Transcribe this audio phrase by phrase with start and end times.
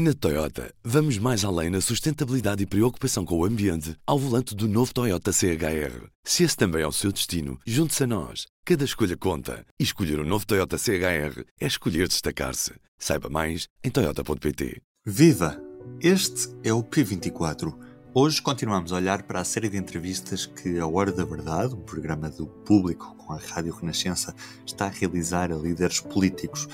[0.00, 4.68] Na Toyota, vamos mais além na sustentabilidade e preocupação com o ambiente ao volante do
[4.68, 6.06] novo Toyota CHR.
[6.22, 8.46] Se esse também é o seu destino, junte-se a nós.
[8.64, 9.66] Cada escolha conta.
[9.76, 12.74] E escolher o um novo Toyota CHR é escolher destacar-se.
[12.96, 14.80] Saiba mais em Toyota.pt.
[15.04, 15.60] Viva!
[16.00, 17.76] Este é o P24.
[18.14, 21.82] Hoje continuamos a olhar para a série de entrevistas que a Hora da Verdade, um
[21.82, 24.32] programa do público com a Rádio Renascença,
[24.64, 26.68] está a realizar a líderes políticos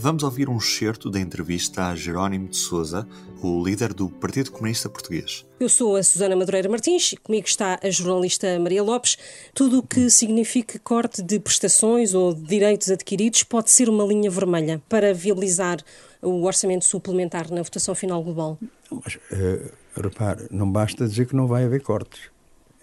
[0.00, 3.04] Vamos ouvir um excerto da entrevista a Jerónimo de Souza,
[3.42, 5.44] o líder do Partido Comunista Português.
[5.58, 9.18] Eu sou a Susana Madureira Martins, comigo está a jornalista Maria Lopes.
[9.52, 14.30] Tudo o que signifique corte de prestações ou de direitos adquiridos pode ser uma linha
[14.30, 15.78] vermelha para viabilizar
[16.22, 18.56] o orçamento suplementar na votação final global.
[18.92, 22.20] Mas, uh, repare, não basta dizer que não vai haver cortes.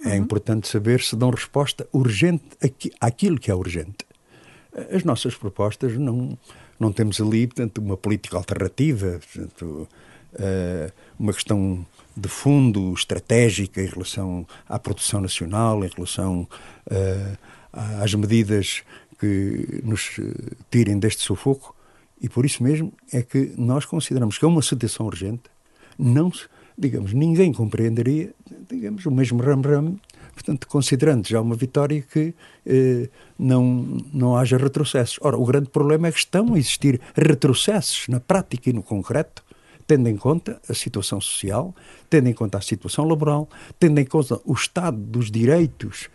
[0.04, 0.16] É uhum.
[0.16, 2.44] importante saber se dão resposta urgente
[3.00, 4.06] àquilo que é urgente.
[4.94, 6.38] As nossas propostas não
[6.80, 9.88] não temos ali, portanto, uma política alternativa, portanto,
[10.34, 11.86] uh, uma questão
[12.16, 16.48] de fundo estratégica em relação à produção nacional, em relação
[16.88, 17.38] uh,
[18.02, 18.84] às medidas
[19.20, 20.20] que nos
[20.70, 21.76] tirem deste sufoco.
[22.22, 25.44] E por isso mesmo é que nós consideramos que é uma situação urgente.
[25.98, 26.32] Não,
[26.78, 28.34] digamos, ninguém compreenderia,
[28.70, 29.98] digamos, o mesmo ram-ram
[30.36, 33.64] Portanto, considerando já uma vitória que eh, não,
[34.14, 35.18] não haja retrocessos.
[35.22, 39.42] Ora, o grande problema é que estão a existir retrocessos na prática e no concreto,
[39.88, 41.74] tendo em conta a situação social,
[42.10, 43.48] tendo em conta a situação laboral,
[43.80, 46.10] tendo em conta o estado dos direitos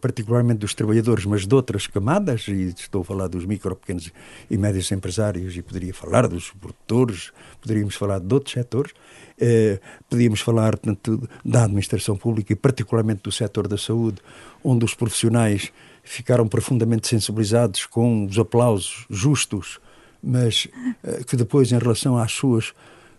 [0.00, 4.10] particularmente dos trabalhadores, mas de outras camadas, e estou a falar dos micro, pequenos
[4.50, 8.92] e médios empresários, e poderia falar dos produtores, poderíamos falar de outros setores,
[9.38, 14.18] eh, podíamos falar portanto, da administração pública e particularmente do setor da saúde,
[14.62, 19.80] onde os profissionais ficaram profundamente sensibilizados com os aplausos justos,
[20.22, 20.68] mas
[21.02, 22.72] eh, que depois, em relação às suas,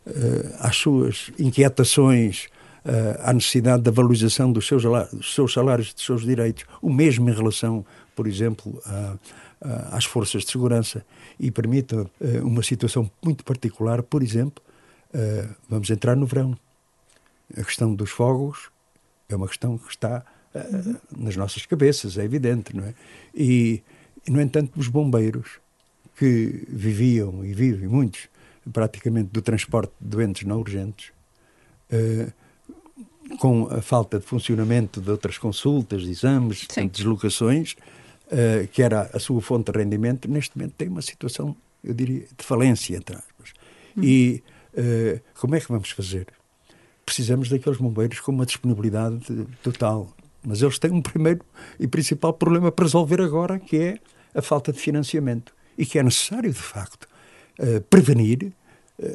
[0.07, 2.47] eh, às suas inquietações,
[3.23, 7.33] à necessidade da valorização dos seus, dos seus salários, dos seus direitos, o mesmo em
[7.33, 9.17] relação, por exemplo, a,
[9.61, 11.05] a, às forças de segurança.
[11.39, 12.09] E permita uh,
[12.43, 14.63] uma situação muito particular, por exemplo,
[15.13, 16.57] uh, vamos entrar no verão.
[17.57, 18.69] A questão dos fogos
[19.27, 20.23] é uma questão que está
[21.15, 22.93] nas nossas cabeças, é evidente, não é?
[23.35, 23.83] E,
[24.25, 25.59] no entanto, os bombeiros,
[26.17, 28.29] que viviam e vivem muitos
[28.71, 31.11] praticamente do transporte de doentes não urgentes,
[31.91, 32.31] uh,
[33.37, 37.75] com a falta de funcionamento de outras consultas, de exames, de deslocações,
[38.27, 42.21] uh, que era a sua fonte de rendimento, neste momento tem uma situação, eu diria,
[42.21, 43.53] de falência, entre aspas.
[43.97, 44.03] Hum.
[44.03, 46.27] E uh, como é que vamos fazer?
[47.05, 49.19] Precisamos daqueles bombeiros com uma disponibilidade
[49.61, 50.11] total.
[50.43, 51.41] Mas eles têm um primeiro
[51.79, 53.97] e principal problema para resolver agora, que é
[54.33, 55.53] a falta de financiamento.
[55.77, 57.07] E que é necessário, de facto,
[57.59, 58.53] uh, prevenir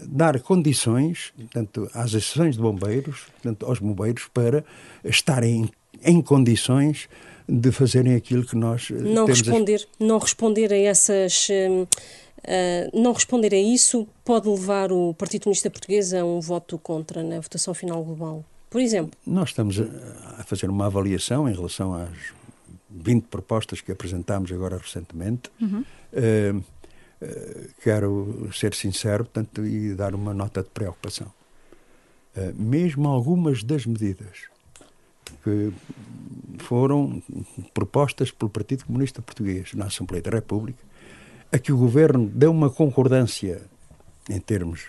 [0.07, 4.65] dar condições, portanto, às associações de bombeiros, portanto, aos bombeiros, para
[5.05, 5.71] estarem
[6.05, 7.09] em condições
[7.49, 10.05] de fazerem aquilo que nós eh, não responder a...
[10.05, 11.89] não responder a essas uh,
[12.95, 17.41] não responder a isso pode levar o Partido Comunista Português a um voto contra na
[17.41, 18.45] votação final global.
[18.69, 19.11] Por exemplo.
[19.27, 22.09] Nós estamos a, fazer uma avaliação em relação às
[22.89, 25.51] 20 propostas que apresentámos agora recentemente.
[25.61, 25.81] Uhum.
[25.81, 26.55] uh, eh,
[27.83, 31.33] quero ser sincero portanto, e dar uma nota de preocupação.
[32.37, 34.49] Uh, mesmo algumas das medidas
[35.43, 35.73] que
[36.59, 37.23] foram
[37.73, 40.83] propostas pelo Partido Comunista Português na Assembleia da República,
[41.53, 43.63] a que o governo deu uma concordância
[44.29, 44.87] em termos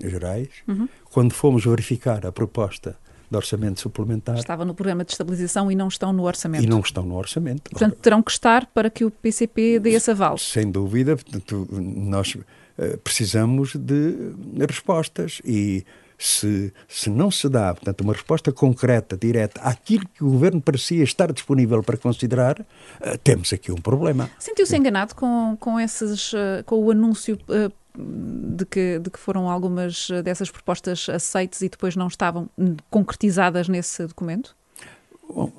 [0.00, 0.88] gerais, uhum.
[1.10, 2.96] quando fomos verificar a proposta
[3.30, 4.36] de orçamento suplementar.
[4.36, 6.64] Estava no programa de estabilização e não estão no orçamento.
[6.64, 7.70] E não estão no orçamento.
[7.70, 10.38] Portanto, terão que estar para que o PCP dê esse aval.
[10.38, 14.32] Sem dúvida, portanto, nós uh, precisamos de
[14.68, 15.84] respostas e
[16.18, 21.04] se, se não se dá, portanto, uma resposta concreta, direta, àquilo que o governo parecia
[21.04, 24.30] estar disponível para considerar, uh, temos aqui um problema.
[24.38, 27.38] Sentiu-se enganado com, com, esses, uh, com o anúncio
[27.98, 32.48] de que, de que foram algumas dessas propostas aceites e depois não estavam
[32.90, 34.56] concretizadas nesse documento?
[35.28, 35.52] Bom,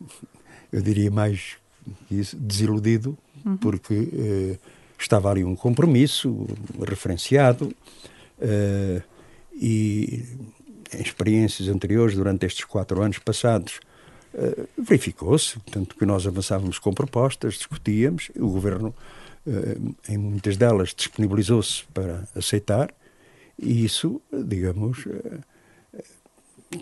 [0.72, 1.56] eu diria mais
[2.10, 3.56] isso, desiludido, uhum.
[3.56, 4.58] porque eh,
[4.98, 6.46] estava ali um compromisso
[6.86, 7.74] referenciado
[8.40, 9.02] eh,
[9.52, 10.24] e
[10.92, 13.80] em experiências anteriores, durante estes quatro anos passados,
[14.34, 18.94] eh, verificou-se, tanto que nós avançávamos com propostas, discutíamos, o governo
[20.08, 22.92] em muitas delas disponibilizou-se para aceitar
[23.58, 26.02] e isso, digamos, eh,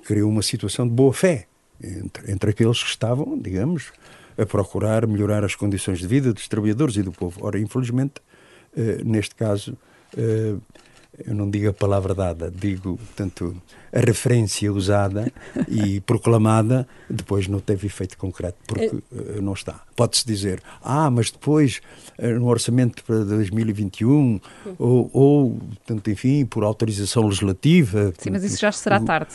[0.05, 1.47] criou uma situação de boa fé
[1.83, 3.93] entre, entre aqueles que estavam, digamos,
[4.37, 7.45] a procurar melhorar as condições de vida dos trabalhadores e do povo.
[7.45, 8.21] Ora, infelizmente,
[8.77, 9.77] eh, neste caso,
[11.27, 13.61] eu não digo a palavra dada, digo, tanto
[13.93, 15.33] a referência usada
[15.67, 19.83] e proclamada, depois não teve efeito concreto, porque uh, não está.
[19.97, 21.81] Pode-se dizer, ah, mas depois,
[22.19, 24.41] uh, no orçamento para 2021, uhum.
[24.79, 28.13] ou, ou, tanto, enfim, por autorização legislativa.
[28.19, 29.35] Sim, mas isso já será tarde.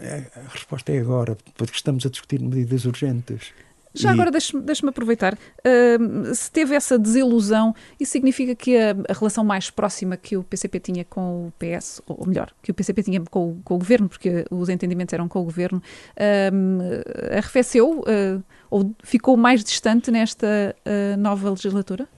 [0.00, 3.52] a resposta é agora, porque estamos a discutir medidas urgentes.
[3.96, 4.12] Já e...
[4.12, 5.34] agora deixe-me deixe aproveitar.
[5.34, 10.44] Uh, se teve essa desilusão, isso significa que a, a, relação mais próxima que o
[10.44, 14.08] PCP tinha com o PS, ou melhor, que o PCP tinha com, com o governo,
[14.08, 15.82] porque os entendimentos eram com o governo,
[16.12, 20.74] uh, arrefeceu uh, ou ficou mais distante nesta
[21.18, 22.08] nova legislatura?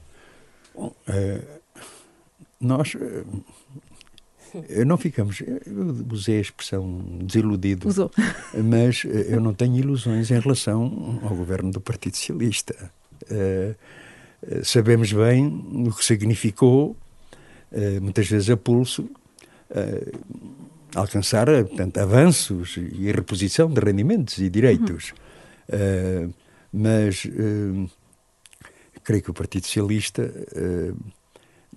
[0.75, 0.93] Bom,
[2.61, 2.97] nós
[4.87, 8.11] não ficamos, eu usei a expressão desiludido, Usou.
[8.65, 12.91] mas eh, eu não tenho ilusões em relação ao governo do Partido Socialista.
[13.25, 13.75] Uh,
[14.63, 15.47] sabemos bem
[15.87, 16.97] o que significou,
[17.73, 19.03] uh, muitas vezes a pulso,
[19.71, 20.19] uh,
[20.95, 25.13] alcançar portanto, avanços e reposição de rendimentos e direitos.
[25.71, 26.33] Uhum.
[26.73, 27.27] mas
[29.05, 30.33] creio que o Partido Socialista,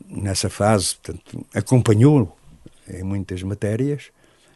[0.07, 2.37] nessa fase, portanto, acompanhou
[2.93, 4.11] em muitas matérias,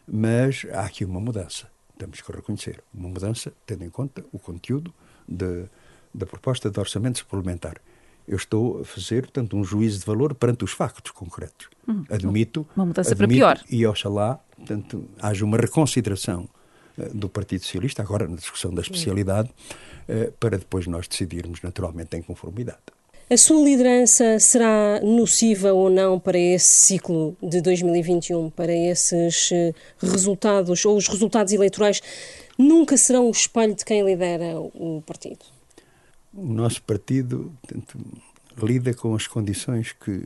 [0.08, 1.68] mas há aqui uma mudança.
[1.98, 2.84] Temos que reconhecer.
[2.94, 4.94] Uma mudança, tendo em conta o conteúdo
[5.28, 5.66] de,
[6.14, 7.78] da proposta de orçamento suplementar.
[8.28, 11.70] Eu estou a fazer, portanto, um juízo de valor perante os factos concretos.
[11.88, 12.68] Hum, admito.
[12.76, 13.66] Uma mudança admito, para pior.
[13.70, 16.50] E oxalá, portanto, haja uma reconsideração
[16.98, 22.18] uh, do Partido Socialista, agora na discussão da especialidade, uh, para depois nós decidirmos naturalmente
[22.18, 22.95] em conformidade.
[23.28, 29.74] A sua liderança será nociva ou não para esse ciclo de 2021, para esses eh,
[29.98, 32.02] resultados, ou os resultados eleitorais
[32.56, 35.44] nunca serão o espelho de quem lidera o partido?
[36.32, 37.98] O nosso partido portanto,
[38.62, 40.24] lida com as condições que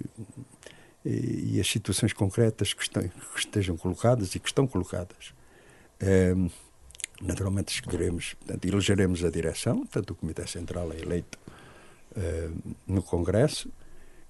[1.05, 5.33] e as situações concretas que, estão, que estejam colocadas e que estão colocadas.
[6.03, 6.49] Um,
[7.21, 11.38] naturalmente escolheremos, portanto, elegeremos a direção, tanto o Comitê Central é eleito
[12.15, 13.69] uh, no Congresso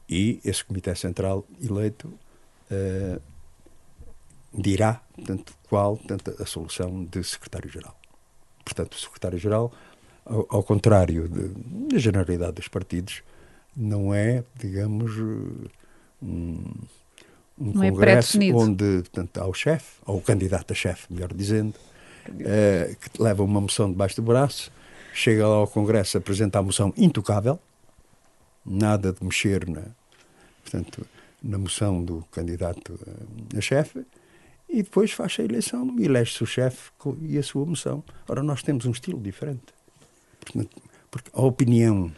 [0.10, 2.08] e esse Comitê Central eleito
[2.72, 3.22] uh,
[4.54, 7.96] dirá portanto, qual portanto, a solução de secretário-geral.
[8.66, 9.72] Portanto, o secretário-geral,
[10.26, 13.22] ao, ao, contrário da generalidade dos partidos,
[13.76, 15.18] não é, digamos,
[16.22, 16.66] um,
[17.60, 21.76] um é congresso onde portanto, há o chefe, ou o candidato a chefe, melhor dizendo,
[22.30, 24.72] uh, que leva uma moção debaixo do braço,
[25.14, 27.60] chega lá ao Congresso, apresenta a moção intocável,
[28.70, 29.84] nada de mexer na,
[30.64, 31.06] portanto,
[31.42, 33.00] na moção do candidato
[33.58, 34.06] a chefe,
[34.70, 38.04] e depois faz a eleição elege-se o chefe e a sua moção.
[38.28, 39.74] Ora, nós temos um estilo diferente.
[40.40, 42.12] Portanto, porque a opinião,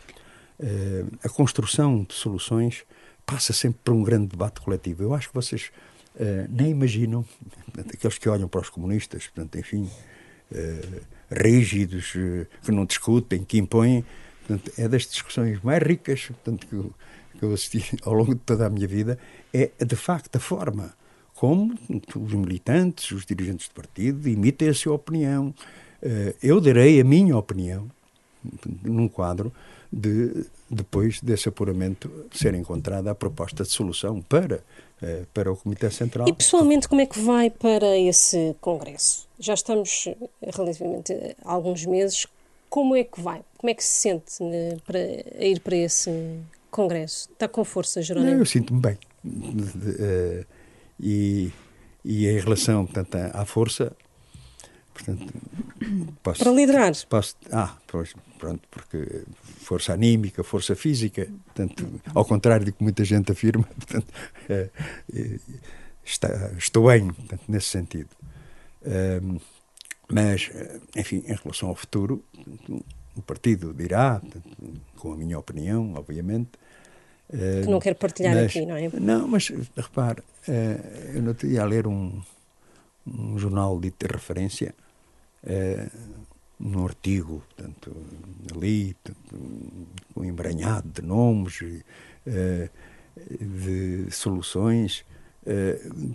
[0.59, 2.83] eh, a construção de soluções
[3.25, 5.01] passa sempre por um grande debate coletivo.
[5.01, 5.71] Eu acho que vocês
[6.19, 7.25] eh, nem imaginam,
[7.94, 9.89] aqueles que olham para os comunistas, portanto, enfim,
[10.53, 11.01] eh,
[11.31, 12.12] rígidos,
[12.62, 14.03] que não discutem, que impõem,
[14.51, 16.92] Portanto, é das discussões mais ricas portanto, que, eu,
[17.39, 19.18] que eu assisti ao longo de toda a minha vida,
[19.53, 20.94] é de facto a forma
[21.36, 25.53] como os militantes, os dirigentes do partido emitem a sua opinião.
[26.01, 27.89] Eh, eu darei a minha opinião
[28.83, 29.51] num quadro
[29.92, 34.63] de, depois desse apuramento, ser encontrada a proposta de solução para,
[35.01, 36.27] eh, para o Comitê Central.
[36.27, 39.27] E pessoalmente, como é que vai para esse Congresso?
[39.39, 40.08] Já estamos
[40.55, 42.27] relativamente há alguns meses
[42.72, 43.44] como é que vai?
[43.58, 45.00] Como é que se sente né, para
[45.46, 46.40] ir para esse
[46.72, 47.30] congresso?
[47.30, 48.32] Está com força, Jerónimo?
[48.32, 48.98] Não, eu sinto-me bem.
[49.25, 50.46] Uh,
[50.98, 51.51] e,
[52.04, 53.92] e em relação portanto, à, força,
[54.94, 55.34] portanto,
[56.24, 56.94] posso, para liderar.
[57.10, 57.75] Posso, ah,
[58.40, 64.08] pronto, porque força anímica, força física, portanto, ao contrário do que muita gente afirma, portanto,
[64.50, 65.40] uh,
[66.06, 68.10] está, estou bem portanto, nesse sentido.
[68.82, 69.42] Uh,
[70.12, 72.24] mas, eh, enfim, em relação ao futuro,
[73.15, 74.22] o partido dirá,
[74.98, 76.50] com a minha opinião, obviamente.
[77.30, 78.89] Que não quero partilhar mas, aqui, não é?
[79.00, 82.22] Não, mas repare, eh, eu não ia a ler um,
[83.08, 84.75] um jornal de referência,
[85.44, 85.88] eh,
[86.60, 87.96] um artigo, portanto,
[88.53, 88.96] ali,
[90.15, 91.63] um embranhado de nomes,
[93.39, 95.03] de soluções,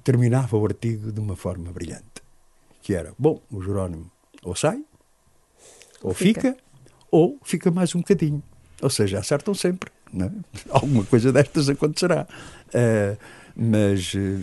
[0.05, 2.26] terminava o artigo de uma forma brilhante
[2.87, 4.09] que era, bom, o Jerónimo
[4.45, 4.81] ou sai,
[6.01, 6.57] ou fica, fica
[7.11, 8.41] ou fica mais um bocadinho.
[8.81, 9.91] Ou seja, acertam sempre.
[10.15, 10.31] É?
[10.71, 12.29] Alguma coisa destas acontecerá.
[12.69, 13.19] Uh,
[13.57, 14.41] mas uh,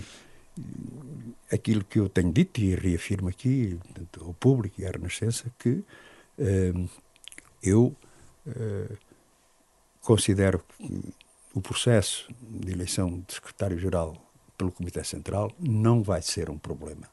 [1.50, 3.80] aquilo que eu tenho dito e reafirmo aqui
[4.20, 5.82] ao público e à Renascença que
[6.40, 6.90] uh,
[7.64, 7.96] eu
[10.02, 11.14] considero que
[11.56, 14.18] o processo de eleição de secretário-geral
[14.58, 17.13] pelo Comitê Central, não vai ser um problema.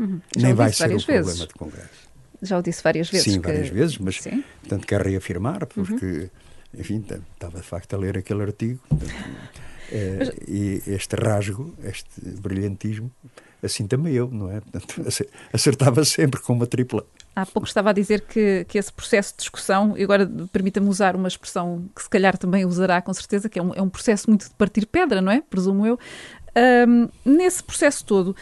[0.00, 0.20] Uhum.
[0.34, 1.04] Nem vai ser um vezes.
[1.04, 2.10] problema de Congresso.
[2.42, 3.32] Já o disse várias vezes.
[3.32, 3.46] Sim, que...
[3.46, 4.42] várias vezes, mas Sim.
[4.60, 6.30] portanto quero reafirmar, porque, uhum.
[6.78, 7.04] enfim,
[7.34, 8.80] estava de facto a ler aquele artigo.
[8.88, 9.12] Portanto,
[9.92, 10.28] é, mas...
[10.48, 12.08] E este rasgo, este
[12.40, 13.12] brilhantismo,
[13.62, 14.60] assim também eu, não é?
[14.60, 15.02] Portanto,
[15.52, 17.04] acertava sempre com uma tripla.
[17.36, 21.14] Há pouco estava a dizer que, que esse processo de discussão, e agora permita-me usar
[21.14, 24.28] uma expressão que se calhar também usará com certeza, que é um, é um processo
[24.28, 25.40] muito de partir pedra, não é?
[25.40, 25.98] Presumo eu.
[26.56, 28.34] Um, nesse processo todo,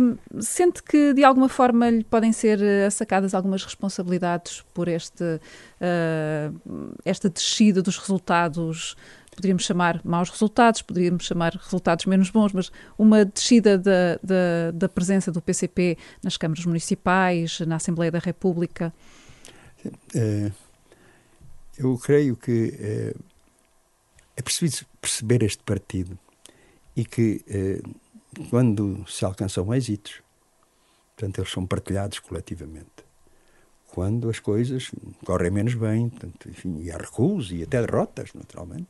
[0.00, 6.94] um, sente que de alguma forma lhe podem ser assacadas algumas responsabilidades por este, uh,
[7.04, 8.96] esta descida dos resultados
[9.34, 14.88] poderíamos chamar maus resultados, poderíamos chamar resultados menos bons, mas uma descida da, da, da
[14.88, 18.92] presença do PCP nas câmaras municipais, na Assembleia da República?
[20.14, 20.52] É,
[21.78, 23.14] eu creio que é,
[24.36, 26.18] é preciso perceber este partido
[27.00, 27.80] e que é,
[28.50, 30.20] quando se alcançam êxitos,
[31.16, 33.08] portanto, eles são partilhados coletivamente.
[33.86, 34.90] Quando as coisas
[35.24, 38.88] correm menos bem, portanto, enfim, e há recuos e até derrotas, naturalmente,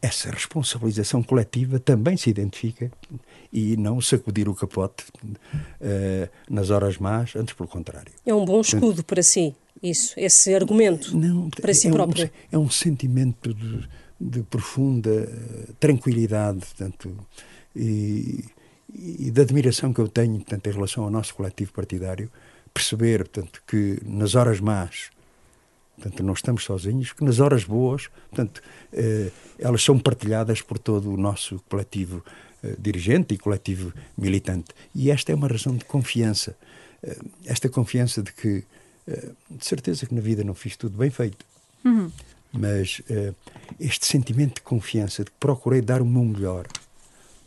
[0.00, 2.90] essa responsabilização coletiva também se identifica
[3.52, 8.12] e não sacudir o capote uh, nas horas más, antes pelo contrário.
[8.24, 12.26] É um bom escudo para si, isso, esse argumento não, para si é próprio.
[12.26, 13.88] Um, é um sentimento de,
[14.20, 17.16] de profunda uh, tranquilidade portanto,
[17.74, 18.44] e,
[18.92, 22.30] e de admiração que eu tenho portanto, em relação ao nosso coletivo partidário,
[22.72, 25.10] perceber portanto, que nas horas más
[25.98, 31.12] Portanto, não estamos sozinhos, que nas horas boas, portanto, eh, elas são partilhadas por todo
[31.12, 32.22] o nosso coletivo
[32.62, 34.68] eh, dirigente e coletivo militante.
[34.92, 36.56] E esta é uma razão de confiança.
[37.02, 37.16] Eh,
[37.46, 38.64] esta confiança de que, eh,
[39.50, 41.44] de certeza que na vida não fiz tudo bem feito,
[41.84, 42.10] uhum.
[42.52, 43.32] mas eh,
[43.80, 46.66] este sentimento de confiança, de que procurei dar o meu melhor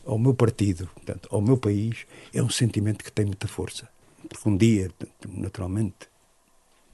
[0.06, 3.88] ao meu partido, portanto, ao meu país, é um sentimento que tem muita força.
[4.28, 4.90] Porque um dia,
[5.28, 6.08] naturalmente,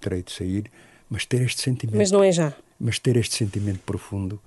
[0.02, 0.70] terei de sair
[1.10, 1.98] mas ter este sentimento.
[1.98, 2.54] Mas não é já.
[2.80, 4.40] Mas ter este sentimento profundo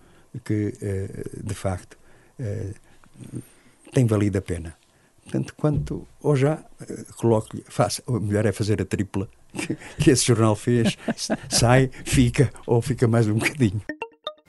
[0.45, 1.97] que, eh, de facto,
[2.39, 2.73] eh,
[3.93, 4.77] tem valido a pena.
[5.31, 9.29] Portanto, quanto ou já eh, coloco-lhe, faça, o melhor é fazer a tripla
[10.03, 10.99] que esse jornal fez,
[11.49, 13.81] sai, fica ou fica mais um bocadinho.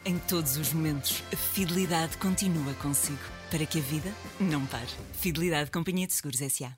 [0.03, 3.19] Em todos os momentos, a fidelidade continua consigo,
[3.51, 4.09] para que a vida
[4.39, 4.87] não pare.
[5.13, 6.73] Fidelidade Companhia de Seguros S.A.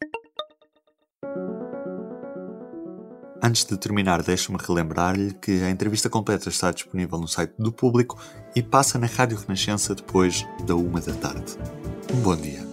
[3.42, 8.20] Antes de terminar, deixe-me relembrar-lhe que a entrevista completa está disponível no site do Público
[8.54, 11.54] e passa na Rádio Renascença depois da uma da tarde.
[12.14, 12.73] Um bom dia.